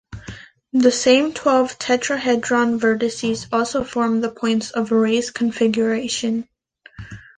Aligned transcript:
The 0.73 0.89
same 0.91 1.31
twelve 1.31 1.77
tetrahedron 1.77 2.79
vertices 2.79 3.45
also 3.51 3.83
form 3.83 4.21
the 4.21 4.31
points 4.31 4.71
of 4.71 4.89
Reye's 4.89 5.29
configuration. 5.29 6.47